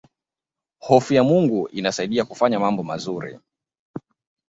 hofu 0.83 1.13
ya 1.13 1.23
mungu 1.23 1.67
inasaidia 1.67 2.25
kufanya 2.25 2.59
mambo 2.59 2.83
mazuri 2.83 3.39